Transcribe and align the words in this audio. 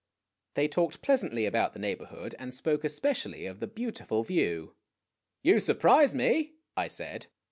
They 0.55 0.67
talked 0.67 1.03
pleasantly 1.03 1.45
about 1.45 1.73
the 1.73 1.79
neighborhood, 1.79 2.33
and 2.39 2.55
spoke 2.55 2.83
especially 2.83 3.45
of 3.45 3.59
the 3.59 3.67
beautiful 3.67 4.23
view." 4.23 4.73
You 5.43 5.59
surprise 5.59 6.15
me," 6.15 6.55
I 6.75 6.87
said. 6.87 7.27